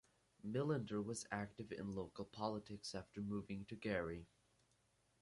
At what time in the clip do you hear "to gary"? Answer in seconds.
3.65-4.25